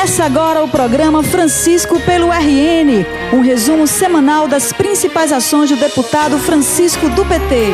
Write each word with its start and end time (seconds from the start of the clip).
Começa 0.00 0.24
agora 0.24 0.64
o 0.64 0.68
programa 0.68 1.22
Francisco 1.22 2.00
pelo 2.00 2.28
RN, 2.32 3.04
um 3.34 3.42
resumo 3.42 3.86
semanal 3.86 4.48
das 4.48 4.72
principais 4.72 5.30
ações 5.30 5.68
do 5.68 5.76
deputado 5.76 6.38
Francisco 6.38 7.06
do 7.10 7.22
PT. 7.22 7.66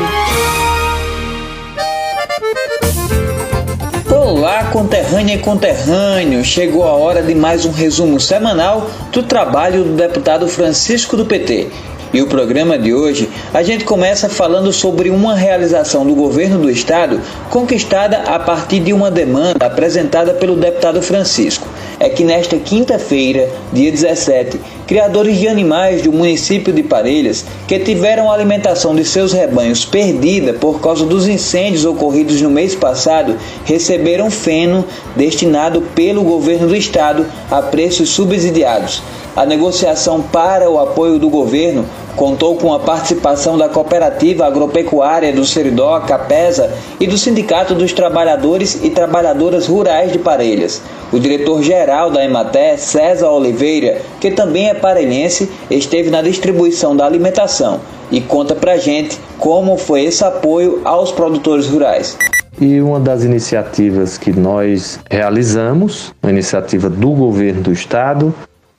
Olá, 4.12 4.64
conterrânea 4.72 5.36
e 5.36 5.38
conterrâneo! 5.38 6.44
Chegou 6.44 6.83
a 6.83 6.94
hora 6.94 7.22
de 7.22 7.33
mais 7.33 7.65
um 7.65 7.71
resumo 7.71 8.19
semanal 8.19 8.90
do 9.13 9.22
trabalho 9.22 9.85
do 9.85 9.93
deputado 9.93 10.49
Francisco 10.49 11.17
do 11.17 11.27
PT. 11.27 11.69
E 12.13 12.21
o 12.22 12.27
programa 12.27 12.77
de 12.77 12.93
hoje 12.93 13.29
a 13.54 13.63
gente 13.63 13.85
começa 13.85 14.29
falando 14.29 14.72
sobre 14.72 15.11
uma 15.11 15.37
realização 15.37 16.05
do 16.05 16.15
governo 16.15 16.59
do 16.59 16.70
estado 16.70 17.20
conquistada 17.51 18.23
a 18.23 18.38
partir 18.41 18.80
de 18.80 18.93
uma 18.93 19.12
demanda 19.12 19.65
apresentada 19.65 20.34
pelo 20.34 20.56
deputado 20.56 21.01
Francisco. 21.01 21.69
É 21.98 22.09
que 22.09 22.24
nesta 22.24 22.59
quinta-feira, 22.59 23.48
dia 23.73 23.91
17, 23.91 24.60
criadores 24.87 25.39
de 25.39 25.49
animais 25.49 26.03
do 26.03 26.13
município 26.13 26.73
de 26.73 26.83
Parelhas 26.83 27.45
que 27.67 27.79
tiveram 27.79 28.31
a 28.31 28.35
alimentação 28.35 28.95
de 28.95 29.05
seus 29.05 29.33
rebanhos 29.33 29.85
perdida 29.85 30.53
por 30.55 30.81
causa 30.81 31.05
dos 31.05 31.27
incêndios 31.27 31.85
ocorridos 31.85 32.41
no 32.41 32.51
mês 32.51 32.75
passado 32.75 33.37
receberam 33.65 34.31
feno 34.31 34.85
destinado 35.17 35.83
pelo 35.95 36.23
governo 36.23 36.69
do 36.69 36.77
estado 36.77 37.27
a 37.51 37.61
preços 37.62 38.11
subsidiados. 38.11 39.03
A 39.37 39.45
negociação 39.45 40.23
para 40.23 40.71
o 40.71 40.79
apoio 40.79 41.19
do 41.19 41.29
governo 41.29 41.84
contou 42.17 42.57
com 42.57 42.73
a 42.73 42.81
participação 42.81 43.59
da 43.59 43.69
Cooperativa 43.69 44.47
Agropecuária 44.47 45.31
do 45.31 45.45
Seridó, 45.45 46.01
Capesa 46.01 46.73
e 46.98 47.07
do 47.07 47.19
Sindicato 47.19 47.75
dos 47.75 47.93
Trabalhadores 47.93 48.83
e 48.83 48.89
Trabalhadoras 48.89 49.67
Rurais 49.67 50.11
de 50.11 50.19
Parelhas. 50.19 50.81
O 51.12 51.21
diretor-geral 51.21 52.11
da 52.11 52.25
Ematé, 52.25 52.79
César 52.79 53.29
Oliveira, 53.29 54.00
que 54.19 54.31
também 54.31 54.71
é 54.71 54.75
parelhense, 54.77 55.50
esteve 55.70 56.10
na 56.10 56.22
distribuição 56.22 56.96
da 56.96 57.05
alimentação 57.05 57.80
e 58.10 58.20
conta 58.20 58.55
pra 58.55 58.77
gente 58.77 59.19
como 59.38 59.77
foi 59.77 60.05
esse 60.05 60.24
apoio 60.24 60.80
aos 60.84 61.12
produtores 61.12 61.66
rurais. 61.66 62.16
E 62.60 62.80
uma 62.80 62.98
das 62.98 63.22
iniciativas 63.22 64.16
que 64.16 64.32
nós 64.32 64.98
realizamos, 65.10 66.14
uma 66.22 66.32
iniciativa 66.32 66.88
do 66.88 67.10
governo 67.10 67.62
do 67.62 67.72
estado, 67.72 68.34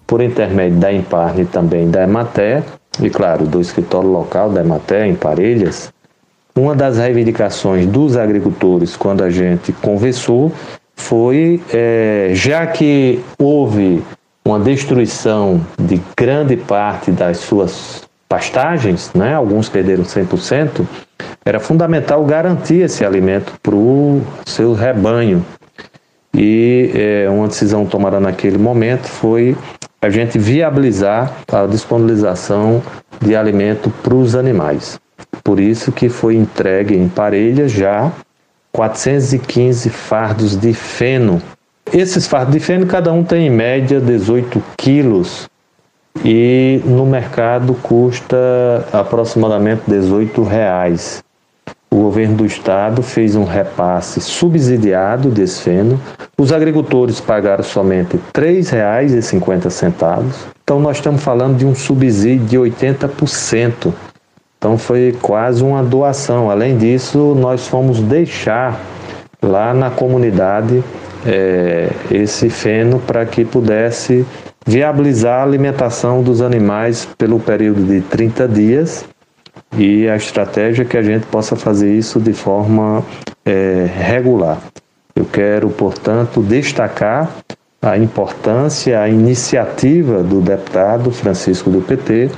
por 0.08 0.22
intermédio 0.22 0.80
da 0.80 0.92
Imparne 0.92 1.46
também 1.46 1.90
da 1.90 2.04
Emater, 2.04 2.64
e 3.00 3.10
claro, 3.10 3.46
do 3.46 3.62
escritório 3.62 4.10
local 4.10 4.50
da 4.50 4.62
Emater 4.62 5.06
em 5.06 5.14
Parelhas, 5.14 5.92
uma 6.56 6.74
das 6.74 6.98
reivindicações 6.98 7.86
dos 7.86 8.18
agricultores 8.18 8.96
quando 8.96 9.24
a 9.24 9.30
gente 9.30 9.72
conversou 9.74 10.52
foi, 10.96 11.62
é, 11.72 12.32
já 12.34 12.66
que 12.66 13.20
houve 13.38 14.04
uma 14.48 14.60
destruição 14.62 15.60
de 15.78 16.02
grande 16.16 16.56
parte 16.56 17.12
das 17.12 17.38
suas 17.40 18.08
pastagens, 18.30 19.12
né, 19.14 19.34
alguns 19.34 19.68
perderam 19.68 20.06
100%, 20.06 20.88
era 21.44 21.60
fundamental 21.60 22.24
garantir 22.24 22.82
esse 22.82 23.04
alimento 23.04 23.52
para 23.62 23.76
o 23.76 24.22
seu 24.46 24.74
rebanho. 24.74 25.46
E 26.34 26.92
é, 26.94 27.30
uma 27.30 27.48
decisão 27.50 27.86
tomada 27.86 28.22
naquele 28.22 28.58
momento 28.58 29.08
foi 29.08 29.58
a 30.02 30.10
gente 30.10 30.40
viabilizar 30.40 31.30
a 31.52 31.66
disponibilização 31.66 32.82
de 33.20 33.36
alimento 33.36 33.90
para 34.02 34.16
os 34.16 34.34
animais. 34.34 34.98
Por 35.44 35.60
isso 35.60 35.92
que 35.92 36.08
foi 36.08 36.36
entregue 36.36 36.96
em 36.96 37.10
Parelhas 37.10 37.72
já 37.72 38.14
415 38.72 39.90
fardos 39.90 40.56
de 40.56 40.74
feno. 40.74 41.42
Esses 41.98 42.28
fardos 42.28 42.54
de 42.54 42.60
feno, 42.60 42.86
cada 42.86 43.12
um 43.12 43.24
tem 43.24 43.48
em 43.48 43.50
média 43.50 44.00
18 44.00 44.62
quilos 44.78 45.50
e 46.24 46.80
no 46.86 47.06
mercado 47.06 47.74
custa 47.74 48.88
aproximadamente 48.94 49.82
18 49.88 50.44
reais 50.44 51.24
o 51.90 51.96
governo 51.96 52.38
do 52.38 52.46
estado 52.46 53.02
fez 53.02 53.36
um 53.36 53.44
repasse 53.44 54.22
subsidiado 54.22 55.30
desse 55.30 55.62
feno. 55.62 56.00
Os 56.38 56.52
agricultores 56.52 57.20
pagaram 57.20 57.64
somente 57.64 58.18
R$ 58.18 58.22
3,50. 58.32 60.24
Então 60.64 60.80
nós 60.80 60.98
estamos 60.98 61.24
falando 61.24 61.58
de 61.58 61.66
um 61.66 61.74
subsídio 61.74 62.46
de 62.46 62.58
80%. 62.58 63.92
Então 64.58 64.78
foi 64.78 65.18
quase 65.22 65.64
uma 65.64 65.82
doação. 65.82 66.52
Além 66.52 66.78
disso, 66.78 67.34
nós 67.40 67.68
fomos 67.68 68.00
deixar 68.02 68.80
lá 69.42 69.74
na 69.74 69.90
comunidade 69.90 70.84
é, 71.26 71.90
esse 72.12 72.50
feno 72.50 73.00
para 73.00 73.26
que 73.26 73.44
pudesse 73.46 74.26
viabilizar 74.66 75.40
a 75.40 75.44
alimentação 75.44 76.22
dos 76.22 76.42
animais 76.42 77.08
pelo 77.18 77.40
período 77.40 77.84
de 77.86 78.02
30 78.02 78.48
dias 78.48 79.06
e 79.78 80.08
a 80.08 80.16
estratégia 80.16 80.84
é 80.84 80.86
que 80.86 80.98
a 80.98 81.02
gente 81.02 81.26
possa 81.28 81.56
fazer 81.56 81.94
isso 81.94 82.20
de 82.20 82.34
forma 82.34 83.04
é, 83.46 83.88
regular. 83.96 84.60
Eu 85.16 85.26
quero, 85.26 85.70
portanto, 85.70 86.42
destacar 86.42 87.30
a 87.82 87.98
importância, 87.98 89.00
a 89.02 89.10
iniciativa 89.10 90.24
do 90.24 90.42
deputado 90.42 91.12
Francisco 91.12 91.70
do 91.70 91.82
PT, 91.82 92.30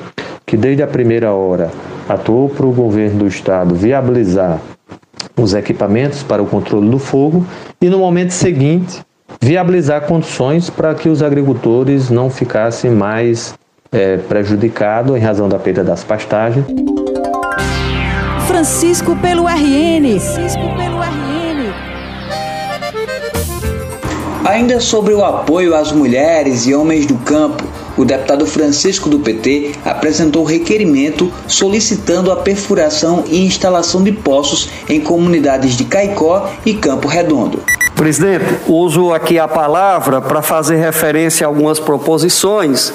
que 0.45 0.57
desde 0.57 0.83
a 0.83 0.87
primeira 0.87 1.31
hora 1.31 1.71
atuou 2.07 2.49
para 2.49 2.65
o 2.65 2.71
governo 2.71 3.19
do 3.19 3.27
estado 3.27 3.75
viabilizar 3.75 4.59
os 5.41 5.53
equipamentos 5.53 6.23
para 6.23 6.41
o 6.41 6.45
controle 6.45 6.89
do 6.89 6.99
fogo 6.99 7.45
e 7.81 7.89
no 7.89 7.99
momento 7.99 8.31
seguinte 8.31 9.01
viabilizar 9.41 10.01
condições 10.01 10.69
para 10.69 10.93
que 10.93 11.07
os 11.07 11.21
agricultores 11.21 12.09
não 12.09 12.29
ficassem 12.29 12.91
mais 12.91 13.53
é, 13.91 14.17
prejudicados 14.17 15.15
em 15.15 15.19
razão 15.19 15.47
da 15.47 15.57
perda 15.57 15.83
das 15.83 16.03
pastagens. 16.03 16.65
Francisco 18.47 19.15
pelo 19.15 19.47
RN. 19.47 20.19
Francisco 20.19 20.61
pelo 20.75 20.99
RN. 21.01 21.73
Ainda 24.45 24.79
sobre 24.79 25.13
o 25.13 25.23
apoio 25.23 25.75
às 25.75 25.91
mulheres 25.91 26.65
e 26.65 26.73
homens 26.73 27.05
do 27.05 27.15
campo, 27.19 27.63
o 27.99 28.05
deputado 28.05 28.47
Francisco 28.47 29.09
do 29.09 29.19
PT 29.19 29.73
apresentou 29.83 30.45
requerimento 30.45 31.29
solicitando 31.45 32.31
a 32.31 32.37
perfuração 32.37 33.25
e 33.27 33.45
instalação 33.45 34.01
de 34.01 34.13
poços 34.13 34.69
em 34.87 35.01
comunidades 35.01 35.75
de 35.75 35.83
Caicó 35.83 36.49
e 36.65 36.73
Campo 36.73 37.09
Redondo. 37.09 37.61
Presidente, 37.95 38.45
uso 38.65 39.11
aqui 39.11 39.37
a 39.37 39.49
palavra 39.49 40.21
para 40.21 40.41
fazer 40.41 40.77
referência 40.77 41.45
a 41.45 41.49
algumas 41.49 41.77
proposições 41.77 42.93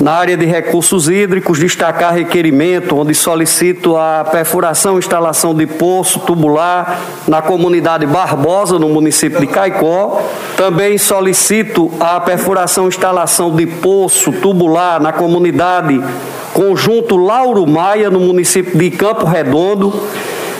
na 0.00 0.12
área 0.12 0.36
de 0.36 0.44
recursos 0.44 1.08
hídricos, 1.08 1.58
destacar 1.58 2.12
requerimento 2.12 2.96
onde 2.96 3.14
solicito 3.14 3.96
a 3.96 4.24
perfuração 4.24 4.96
e 4.96 4.98
instalação 4.98 5.54
de 5.54 5.66
poço 5.66 6.20
tubular 6.20 7.00
na 7.26 7.40
comunidade 7.40 8.04
Barbosa, 8.04 8.78
no 8.78 8.88
município 8.88 9.40
de 9.40 9.46
Caicó. 9.46 10.22
Também 10.56 10.98
solicito 10.98 11.90
a 11.98 12.20
perfuração 12.20 12.84
e 12.84 12.88
instalação 12.88 13.54
de 13.54 13.66
poço 13.66 14.32
tubular 14.32 15.00
na 15.00 15.12
comunidade 15.12 16.02
Conjunto 16.52 17.16
Lauro 17.16 17.66
Maia, 17.66 18.10
no 18.10 18.20
município 18.20 18.78
de 18.78 18.90
Campo 18.90 19.24
Redondo. 19.24 19.92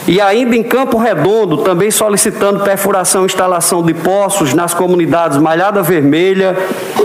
E 0.07 0.21
ainda 0.21 0.55
em 0.55 0.63
Campo 0.63 0.97
Redondo, 0.97 1.57
também 1.57 1.91
solicitando 1.91 2.63
perfuração 2.63 3.23
e 3.23 3.25
instalação 3.25 3.83
de 3.83 3.93
poços 3.93 4.53
nas 4.53 4.73
comunidades 4.73 5.37
Malhada 5.37 5.83
Vermelha, 5.83 6.55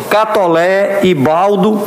Catolé 0.09 1.01
e 1.03 1.13
Baldo, 1.13 1.83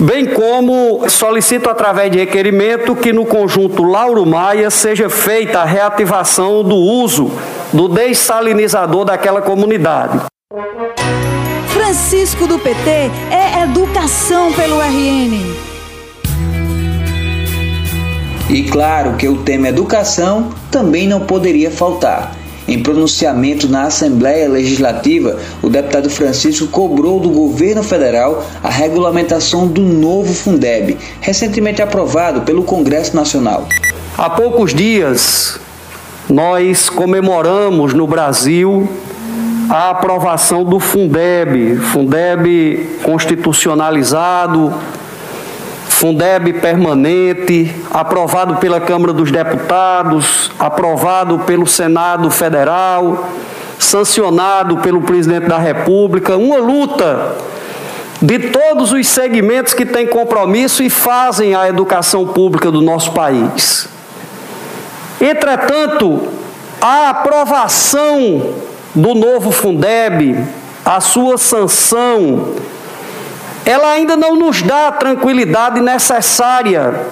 bem 0.00 0.26
como 0.26 1.08
solicito 1.08 1.68
através 1.68 2.10
de 2.10 2.18
requerimento 2.18 2.96
que 2.96 3.12
no 3.12 3.26
conjunto 3.26 3.82
Lauro 3.82 4.24
Maia 4.24 4.70
seja 4.70 5.10
feita 5.10 5.60
a 5.60 5.64
reativação 5.64 6.64
do 6.64 6.74
uso 6.74 7.30
do 7.72 7.86
dessalinizador 7.88 9.04
daquela 9.04 9.42
comunidade. 9.42 10.20
Francisco 11.68 12.46
do 12.46 12.58
PT 12.58 12.90
é 13.30 13.62
educação 13.62 14.52
pelo 14.52 14.80
RN. 14.80 15.70
E 18.48 18.64
claro 18.64 19.16
que 19.16 19.28
o 19.28 19.42
tema 19.42 19.68
educação 19.68 20.50
também 20.72 21.06
não 21.06 21.20
poderia 21.20 21.70
faltar. 21.70 22.39
Em 22.70 22.80
pronunciamento 22.84 23.68
na 23.68 23.82
Assembleia 23.82 24.48
Legislativa, 24.48 25.36
o 25.60 25.68
deputado 25.68 26.08
Francisco 26.08 26.68
cobrou 26.68 27.18
do 27.18 27.28
governo 27.28 27.82
federal 27.82 28.44
a 28.62 28.70
regulamentação 28.70 29.66
do 29.66 29.82
novo 29.82 30.32
Fundeb, 30.32 30.96
recentemente 31.20 31.82
aprovado 31.82 32.42
pelo 32.42 32.62
Congresso 32.62 33.16
Nacional. 33.16 33.66
Há 34.16 34.30
poucos 34.30 34.72
dias, 34.72 35.58
nós 36.28 36.88
comemoramos 36.88 37.92
no 37.92 38.06
Brasil 38.06 38.88
a 39.68 39.90
aprovação 39.90 40.62
do 40.62 40.78
Fundeb, 40.78 41.74
Fundeb 41.76 42.88
constitucionalizado, 43.02 44.72
Fundeb 46.00 46.54
permanente, 46.54 47.76
aprovado 47.90 48.56
pela 48.56 48.80
Câmara 48.80 49.12
dos 49.12 49.30
Deputados, 49.30 50.50
aprovado 50.58 51.40
pelo 51.40 51.66
Senado 51.66 52.30
Federal, 52.30 53.28
sancionado 53.78 54.78
pelo 54.78 55.02
presidente 55.02 55.46
da 55.46 55.58
República, 55.58 56.38
uma 56.38 56.56
luta 56.56 57.36
de 58.22 58.38
todos 58.48 58.92
os 58.92 59.06
segmentos 59.08 59.74
que 59.74 59.84
têm 59.84 60.06
compromisso 60.06 60.82
e 60.82 60.88
fazem 60.88 61.54
a 61.54 61.68
educação 61.68 62.26
pública 62.28 62.70
do 62.70 62.80
nosso 62.80 63.12
país. 63.12 63.86
Entretanto, 65.20 66.28
a 66.80 67.10
aprovação 67.10 68.54
do 68.94 69.14
novo 69.14 69.50
Fundeb, 69.50 70.46
a 70.82 70.98
sua 70.98 71.36
sanção, 71.36 72.54
ela 73.64 73.90
ainda 73.90 74.16
não 74.16 74.36
nos 74.36 74.62
dá 74.62 74.88
a 74.88 74.92
tranquilidade 74.92 75.80
necessária 75.80 77.06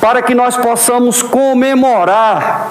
para 0.00 0.22
que 0.22 0.34
nós 0.34 0.56
possamos 0.56 1.22
comemorar 1.22 2.70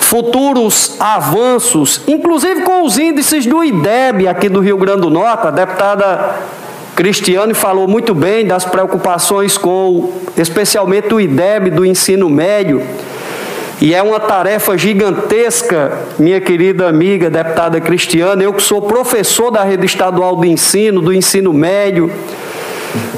futuros 0.00 0.96
avanços, 1.00 2.02
inclusive 2.06 2.62
com 2.62 2.84
os 2.84 2.96
índices 2.96 3.44
do 3.44 3.62
IDEB 3.62 4.28
aqui 4.28 4.48
do 4.48 4.60
Rio 4.60 4.76
Grande 4.76 5.02
do 5.02 5.10
Norte. 5.10 5.48
A 5.48 5.50
deputada 5.50 6.36
Cristiane 6.94 7.52
falou 7.52 7.86
muito 7.86 8.14
bem 8.14 8.46
das 8.46 8.64
preocupações 8.64 9.58
com, 9.58 10.12
especialmente 10.36 11.12
o 11.12 11.20
IDEB 11.20 11.70
do 11.70 11.84
ensino 11.84 12.28
médio. 12.28 12.82
E 13.80 13.94
é 13.94 14.02
uma 14.02 14.18
tarefa 14.18 14.76
gigantesca, 14.78 15.98
minha 16.18 16.40
querida 16.40 16.88
amiga 16.88 17.28
deputada 17.28 17.78
Cristiana, 17.78 18.42
eu 18.42 18.54
que 18.54 18.62
sou 18.62 18.80
professor 18.80 19.50
da 19.50 19.62
rede 19.62 19.84
estadual 19.84 20.36
de 20.40 20.48
ensino, 20.48 21.02
do 21.02 21.12
ensino 21.12 21.52
médio, 21.52 22.10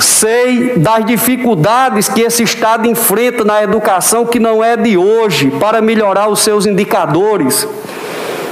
sei 0.00 0.76
das 0.76 1.05
dificuldades 1.05 2.08
que 2.08 2.22
esse 2.22 2.43
Estado 2.43 2.88
enfrenta 2.88 3.44
na 3.44 3.62
educação, 3.62 4.26
que 4.26 4.40
não 4.40 4.62
é 4.62 4.76
de 4.76 4.99
hoje, 4.99 5.49
para 5.60 5.81
melhorar 5.81 6.28
os 6.28 6.40
seus 6.40 6.66
indicadores. 6.66 7.66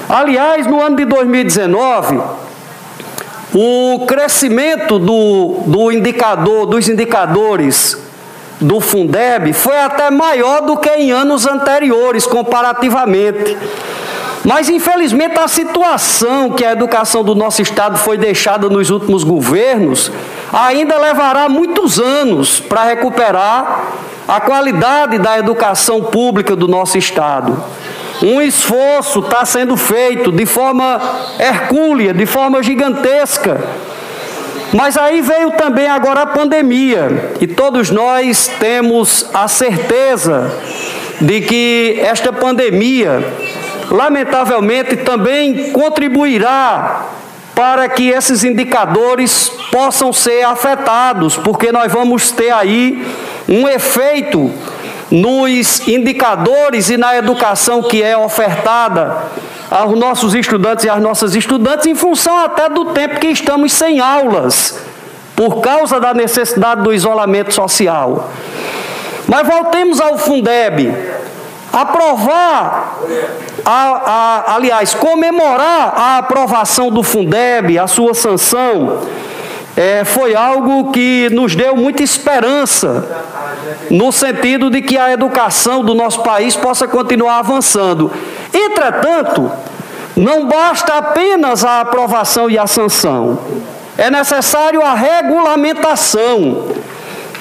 Aliás, 0.08 0.64
no 0.64 0.80
ano 0.80 0.94
de 0.94 1.04
2019, 1.06 2.20
o 3.52 4.06
crescimento 4.06 5.00
do, 5.00 5.62
do 5.66 5.90
indicador, 5.90 6.66
dos 6.66 6.88
indicadores 6.88 8.05
do 8.60 8.80
Fundeb 8.80 9.52
foi 9.52 9.78
até 9.78 10.10
maior 10.10 10.62
do 10.62 10.76
que 10.76 10.88
em 10.90 11.12
anos 11.12 11.46
anteriores, 11.46 12.26
comparativamente. 12.26 13.56
Mas, 14.44 14.68
infelizmente, 14.68 15.38
a 15.38 15.48
situação 15.48 16.50
que 16.50 16.64
a 16.64 16.72
educação 16.72 17.24
do 17.24 17.34
nosso 17.34 17.60
Estado 17.60 17.98
foi 17.98 18.16
deixada 18.16 18.68
nos 18.68 18.90
últimos 18.90 19.24
governos 19.24 20.12
ainda 20.52 20.96
levará 20.98 21.48
muitos 21.48 21.98
anos 21.98 22.60
para 22.60 22.84
recuperar 22.84 23.92
a 24.28 24.40
qualidade 24.40 25.18
da 25.18 25.38
educação 25.38 26.02
pública 26.02 26.54
do 26.54 26.68
nosso 26.68 26.96
Estado. 26.96 27.62
Um 28.22 28.40
esforço 28.40 29.18
está 29.18 29.44
sendo 29.44 29.76
feito 29.76 30.32
de 30.32 30.46
forma 30.46 31.00
hercúlea, 31.38 32.14
de 32.14 32.24
forma 32.24 32.62
gigantesca 32.62 33.60
mas 34.76 34.98
aí 34.98 35.22
veio 35.22 35.52
também 35.52 35.88
agora 35.88 36.20
a 36.20 36.26
pandemia, 36.26 37.32
e 37.40 37.46
todos 37.46 37.90
nós 37.90 38.50
temos 38.60 39.26
a 39.32 39.48
certeza 39.48 40.52
de 41.18 41.40
que 41.40 41.98
esta 42.02 42.30
pandemia, 42.30 43.26
lamentavelmente, 43.90 44.96
também 44.96 45.72
contribuirá 45.72 47.06
para 47.54 47.88
que 47.88 48.10
esses 48.10 48.44
indicadores 48.44 49.50
possam 49.72 50.12
ser 50.12 50.44
afetados, 50.44 51.38
porque 51.38 51.72
nós 51.72 51.90
vamos 51.90 52.30
ter 52.30 52.52
aí 52.52 53.02
um 53.48 53.66
efeito 53.66 54.52
nos 55.10 55.88
indicadores 55.88 56.90
e 56.90 56.98
na 56.98 57.16
educação 57.16 57.82
que 57.82 58.02
é 58.02 58.14
ofertada 58.14 59.22
aos 59.70 59.98
nossos 59.98 60.34
estudantes 60.34 60.84
e 60.84 60.88
às 60.88 61.00
nossas 61.00 61.34
estudantes, 61.34 61.86
em 61.86 61.94
função 61.94 62.38
até 62.38 62.68
do 62.68 62.86
tempo 62.86 63.18
que 63.18 63.28
estamos 63.28 63.72
sem 63.72 64.00
aulas, 64.00 64.80
por 65.34 65.60
causa 65.60 66.00
da 66.00 66.14
necessidade 66.14 66.82
do 66.82 66.92
isolamento 66.92 67.52
social. 67.52 68.30
Mas 69.26 69.46
voltemos 69.46 70.00
ao 70.00 70.16
Fundeb. 70.18 70.94
Aprovar, 71.72 72.96
a, 73.64 73.72
a, 73.72 74.54
aliás, 74.54 74.94
comemorar 74.94 75.92
a 75.96 76.18
aprovação 76.18 76.90
do 76.90 77.02
Fundeb, 77.02 77.78
a 77.78 77.86
sua 77.86 78.14
sanção, 78.14 79.02
é, 79.76 80.04
foi 80.04 80.34
algo 80.34 80.90
que 80.90 81.28
nos 81.32 81.54
deu 81.54 81.76
muita 81.76 82.02
esperança, 82.02 83.04
no 83.90 84.10
sentido 84.10 84.70
de 84.70 84.80
que 84.80 84.96
a 84.96 85.12
educação 85.12 85.84
do 85.84 85.94
nosso 85.94 86.22
país 86.22 86.56
possa 86.56 86.88
continuar 86.88 87.40
avançando. 87.40 88.10
Entretanto, 88.52 89.50
não 90.16 90.46
basta 90.46 90.94
apenas 90.94 91.64
a 91.64 91.80
aprovação 91.80 92.48
e 92.48 92.58
a 92.58 92.66
sanção, 92.66 93.38
é 93.98 94.10
necessário 94.10 94.82
a 94.82 94.94
regulamentação. 94.94 96.68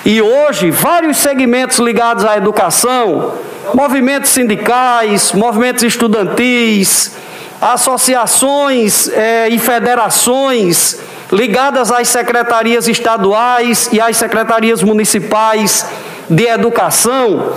E 0.06 0.22
hoje, 0.22 0.70
vários 0.70 1.18
segmentos 1.18 1.80
ligados 1.80 2.24
à 2.24 2.38
educação, 2.38 3.34
movimentos 3.74 4.30
sindicais, 4.30 5.32
movimentos 5.34 5.84
estudantis, 5.84 7.16
associações 7.60 9.08
é, 9.08 9.50
e 9.50 9.58
federações 9.58 11.00
ligadas 11.32 11.92
às 11.92 12.08
secretarias 12.08 12.88
estaduais 12.88 13.90
e 13.92 14.00
às 14.00 14.18
secretarias 14.18 14.84
municipais 14.84 15.86
de 16.30 16.46
educação, 16.46 17.54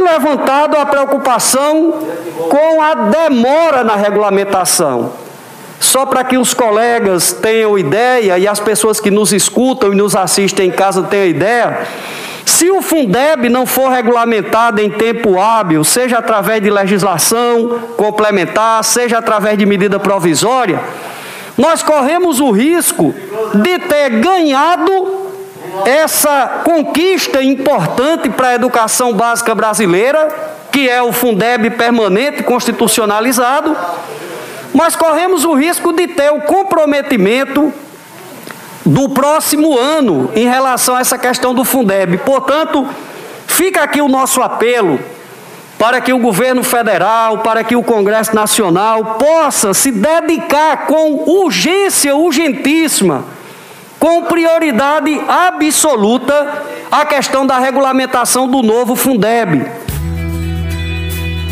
levantado 0.00 0.76
a 0.76 0.86
preocupação 0.86 1.92
com 2.48 2.82
a 2.82 2.94
demora 2.94 3.84
na 3.84 3.96
regulamentação. 3.96 5.12
Só 5.78 6.04
para 6.04 6.24
que 6.24 6.36
os 6.36 6.52
colegas 6.52 7.32
tenham 7.32 7.78
ideia 7.78 8.38
e 8.38 8.46
as 8.46 8.60
pessoas 8.60 9.00
que 9.00 9.10
nos 9.10 9.32
escutam 9.32 9.92
e 9.92 9.96
nos 9.96 10.14
assistem 10.14 10.68
em 10.68 10.70
casa 10.70 11.02
tenham 11.04 11.26
ideia, 11.26 11.86
se 12.44 12.70
o 12.70 12.82
Fundeb 12.82 13.48
não 13.48 13.64
for 13.64 13.90
regulamentado 13.90 14.80
em 14.80 14.90
tempo 14.90 15.40
hábil, 15.40 15.82
seja 15.82 16.18
através 16.18 16.62
de 16.62 16.70
legislação 16.70 17.80
complementar, 17.96 18.84
seja 18.84 19.18
através 19.18 19.56
de 19.56 19.64
medida 19.64 19.98
provisória, 19.98 20.80
nós 21.56 21.82
corremos 21.82 22.40
o 22.40 22.50
risco 22.50 23.14
de 23.54 23.78
ter 23.78 24.10
ganhado 24.20 25.19
essa 25.84 26.62
conquista 26.64 27.42
importante 27.42 28.28
para 28.30 28.48
a 28.48 28.54
educação 28.54 29.12
básica 29.12 29.54
brasileira, 29.54 30.28
que 30.70 30.88
é 30.88 31.02
o 31.02 31.12
Fundeb 31.12 31.70
permanente 31.70 32.42
constitucionalizado, 32.42 33.76
mas 34.72 34.94
corremos 34.94 35.44
o 35.44 35.54
risco 35.54 35.92
de 35.92 36.06
ter 36.06 36.30
o 36.30 36.40
comprometimento 36.42 37.72
do 38.84 39.08
próximo 39.08 39.78
ano 39.78 40.30
em 40.34 40.48
relação 40.48 40.96
a 40.96 41.00
essa 41.00 41.18
questão 41.18 41.54
do 41.54 41.64
Fundeb. 41.64 42.18
Portanto, 42.18 42.88
fica 43.46 43.82
aqui 43.82 44.00
o 44.00 44.08
nosso 44.08 44.40
apelo 44.42 44.98
para 45.78 46.00
que 46.00 46.12
o 46.12 46.18
governo 46.18 46.62
federal, 46.62 47.38
para 47.38 47.64
que 47.64 47.74
o 47.74 47.82
Congresso 47.82 48.34
Nacional 48.34 49.16
possa 49.18 49.72
se 49.72 49.90
dedicar 49.90 50.86
com 50.86 51.24
urgência 51.26 52.14
urgentíssima 52.14 53.24
com 54.00 54.22
prioridade 54.24 55.20
absoluta 55.28 56.64
a 56.90 57.04
questão 57.04 57.46
da 57.46 57.58
regulamentação 57.58 58.48
do 58.48 58.62
novo 58.62 58.96
Fundeb. 58.96 59.62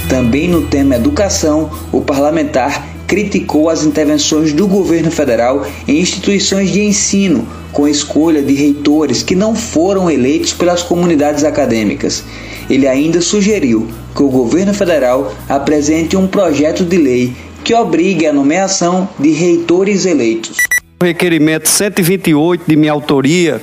Também 0.08 0.48
no 0.48 0.62
tema 0.62 0.96
educação, 0.96 1.70
o 1.92 2.00
parlamentar 2.00 2.86
criticou 3.06 3.68
as 3.68 3.84
intervenções 3.84 4.54
do 4.54 4.66
governo 4.66 5.10
federal 5.10 5.66
em 5.86 6.00
instituições 6.00 6.70
de 6.70 6.80
ensino, 6.80 7.46
com 7.70 7.86
escolha 7.86 8.42
de 8.42 8.54
reitores 8.54 9.22
que 9.22 9.34
não 9.34 9.54
foram 9.54 10.10
eleitos 10.10 10.54
pelas 10.54 10.82
comunidades 10.82 11.44
acadêmicas. 11.44 12.24
Ele 12.70 12.88
ainda 12.88 13.20
sugeriu 13.20 13.88
que 14.16 14.22
o 14.22 14.30
governo 14.30 14.72
federal 14.72 15.34
apresente 15.48 16.16
um 16.16 16.26
projeto 16.26 16.82
de 16.82 16.96
lei 16.96 17.36
que 17.62 17.74
obrigue 17.74 18.26
a 18.26 18.32
nomeação 18.32 19.06
de 19.18 19.30
reitores 19.32 20.06
eleitos. 20.06 20.67
Requerimento 21.00 21.68
128 21.68 22.64
de 22.66 22.74
minha 22.74 22.90
autoria, 22.90 23.62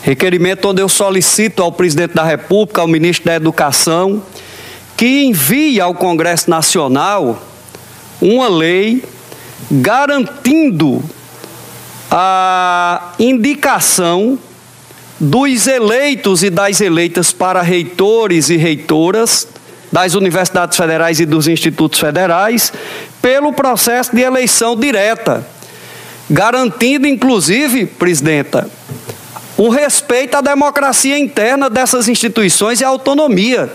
requerimento 0.00 0.66
onde 0.68 0.80
eu 0.80 0.88
solicito 0.88 1.62
ao 1.62 1.70
presidente 1.70 2.14
da 2.14 2.24
República, 2.24 2.80
ao 2.80 2.88
ministro 2.88 3.26
da 3.26 3.34
Educação, 3.34 4.22
que 4.96 5.24
envie 5.24 5.78
ao 5.78 5.94
Congresso 5.94 6.48
Nacional 6.48 7.46
uma 8.22 8.48
lei 8.48 9.04
garantindo 9.70 11.04
a 12.10 13.12
indicação 13.18 14.38
dos 15.20 15.66
eleitos 15.66 16.42
e 16.42 16.48
das 16.48 16.80
eleitas 16.80 17.32
para 17.32 17.60
reitores 17.60 18.48
e 18.48 18.56
reitoras 18.56 19.46
das 19.92 20.14
universidades 20.14 20.74
federais 20.78 21.20
e 21.20 21.26
dos 21.26 21.48
institutos 21.48 22.00
federais 22.00 22.72
pelo 23.20 23.52
processo 23.52 24.16
de 24.16 24.22
eleição 24.22 24.74
direta 24.74 25.55
garantindo, 26.30 27.06
inclusive, 27.06 27.86
presidenta, 27.86 28.68
o 29.56 29.68
respeito 29.68 30.36
à 30.36 30.40
democracia 30.40 31.18
interna 31.18 31.70
dessas 31.70 32.08
instituições 32.08 32.80
e 32.80 32.84
à 32.84 32.88
autonomia. 32.88 33.72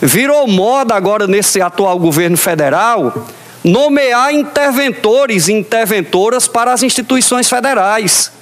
virou 0.00 0.48
moda 0.48 0.94
agora 0.94 1.28
nesse 1.28 1.60
atual 1.60 1.96
governo 1.98 2.36
federal 2.36 3.24
nomear 3.62 4.34
interventores 4.34 5.46
e 5.46 5.52
interventoras 5.52 6.48
para 6.48 6.72
as 6.72 6.82
instituições 6.82 7.48
federais. 7.48 8.32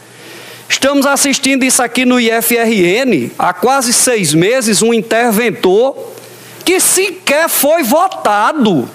Estamos 0.69 1.05
assistindo 1.05 1.65
isso 1.65 1.83
aqui 1.83 2.05
no 2.07 2.19
IFRN 2.19 3.31
há 3.39 3.53
quase 3.53 3.93
seis 3.93 4.33
meses, 4.33 4.81
um 4.81 4.95
interventor 4.95 5.97
que 6.65 6.81
sequer 6.81 7.49
foi 7.49 7.83
votado, 7.83 8.89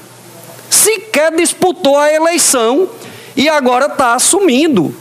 sequer 0.69 1.35
disputou 1.35 1.97
a 1.97 2.11
eleição 2.11 2.89
e 3.35 3.49
agora 3.49 3.87
está 3.87 4.13
assumindo 4.13 4.95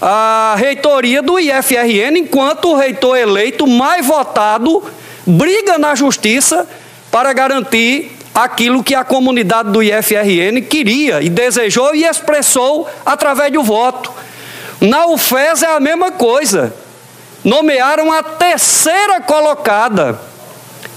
a 0.00 0.54
reitoria 0.56 1.22
do 1.22 1.38
IFRN, 1.38 2.18
enquanto 2.18 2.70
o 2.70 2.76
reitor 2.76 3.16
eleito 3.16 3.66
mais 3.66 4.04
votado 4.04 4.82
briga 5.26 5.78
na 5.78 5.94
justiça 5.94 6.68
para 7.10 7.32
garantir 7.32 8.12
aquilo 8.34 8.82
que 8.82 8.94
a 8.94 9.04
comunidade 9.04 9.70
do 9.70 9.82
IFRN 9.82 10.60
queria 10.68 11.22
e 11.22 11.28
desejou 11.28 11.94
e 11.94 12.04
expressou 12.04 12.88
através 13.06 13.52
do 13.52 13.62
voto. 13.62 14.12
Na 14.80 15.06
UFES 15.06 15.62
é 15.62 15.76
a 15.76 15.80
mesma 15.80 16.10
coisa. 16.10 16.74
Nomearam 17.44 18.12
a 18.12 18.22
terceira 18.22 19.20
colocada. 19.20 20.20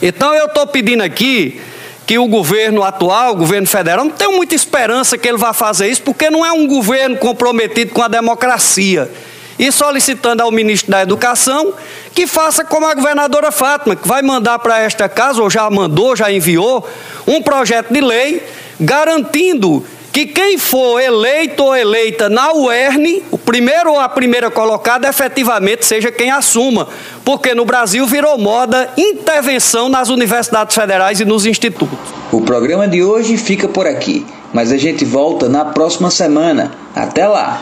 Então 0.01 0.33
eu 0.33 0.47
estou 0.47 0.65
pedindo 0.67 1.03
aqui 1.03 1.61
que 2.07 2.17
o 2.17 2.25
governo 2.25 2.83
atual, 2.83 3.33
o 3.33 3.35
governo 3.35 3.67
federal, 3.67 4.05
não 4.05 4.11
tenho 4.11 4.31
muita 4.31 4.55
esperança 4.55 5.17
que 5.17 5.27
ele 5.27 5.37
vá 5.37 5.51
fazer 5.51 5.89
isso, 5.89 6.01
porque 6.03 6.29
não 6.29 6.45
é 6.45 6.53
um 6.53 6.65
governo 6.65 7.17
comprometido 7.17 7.93
com 7.93 8.01
a 8.01 8.07
democracia. 8.07 9.11
E 9.59 9.69
solicitando 9.73 10.41
ao 10.41 10.49
ministro 10.49 10.89
da 10.89 11.01
Educação 11.01 11.73
que 12.15 12.25
faça 12.25 12.63
como 12.63 12.87
a 12.87 12.93
governadora 12.93 13.51
Fátima, 13.51 13.93
que 13.93 14.07
vai 14.07 14.21
mandar 14.21 14.57
para 14.59 14.79
esta 14.79 15.09
casa, 15.09 15.41
ou 15.41 15.49
já 15.49 15.69
mandou, 15.69 16.15
já 16.15 16.31
enviou, 16.31 16.87
um 17.27 17.41
projeto 17.41 17.91
de 17.91 17.99
lei 17.99 18.41
garantindo 18.79 19.83
que 20.17 20.25
quem 20.25 20.57
for 20.57 20.99
eleito 20.99 21.63
ou 21.63 21.75
eleita 21.75 22.29
na 22.29 22.53
UERN, 22.53 23.21
o 23.29 23.37
primeiro 23.37 23.91
ou 23.91 23.99
a 23.99 24.09
primeira 24.09 24.49
colocada, 24.49 25.07
efetivamente 25.07 25.85
seja 25.85 26.11
quem 26.11 26.31
assuma, 26.31 26.87
porque 27.27 27.53
no 27.53 27.65
Brasil 27.65 28.07
virou 28.07 28.37
moda 28.37 28.89
intervenção 28.95 29.89
nas 29.89 30.07
universidades 30.07 30.73
federais 30.73 31.19
e 31.19 31.25
nos 31.25 31.45
institutos. 31.45 31.99
O 32.31 32.39
programa 32.39 32.87
de 32.87 33.03
hoje 33.03 33.35
fica 33.35 33.67
por 33.67 33.85
aqui, 33.85 34.25
mas 34.53 34.71
a 34.71 34.77
gente 34.77 35.03
volta 35.03 35.49
na 35.49 35.65
próxima 35.65 36.09
semana. 36.09 36.71
Até 36.95 37.27
lá! 37.27 37.61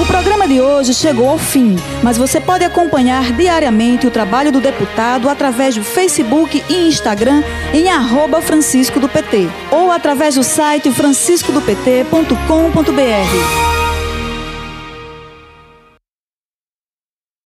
O 0.00 0.06
programa 0.06 0.48
de 0.48 0.58
hoje 0.58 0.94
chegou 0.94 1.28
ao 1.28 1.36
fim, 1.36 1.76
mas 2.02 2.16
você 2.16 2.40
pode 2.40 2.64
acompanhar 2.64 3.30
diariamente 3.32 4.06
o 4.06 4.10
trabalho 4.10 4.50
do 4.50 4.58
deputado 4.58 5.28
através 5.28 5.74
do 5.74 5.84
Facebook 5.84 6.64
e 6.66 6.88
Instagram 6.88 7.42
em 7.74 7.90
arroba 7.90 8.40
Francisco 8.40 8.98
do 8.98 9.06
PT 9.06 9.48
ou 9.70 9.92
através 9.92 10.36
do 10.36 10.42
site 10.42 10.90
franciscodopt.com.br. 10.90 13.75